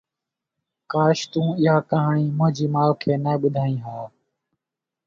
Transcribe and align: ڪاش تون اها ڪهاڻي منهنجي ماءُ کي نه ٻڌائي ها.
ڪاش 0.93 1.19
تون 1.31 1.47
اها 1.63 1.75
ڪهاڻي 1.91 2.27
منهنجي 2.39 2.67
ماءُ 2.75 2.91
کي 3.03 3.13
نه 3.25 3.33
ٻڌائي 3.41 3.75
ها. 3.85 3.99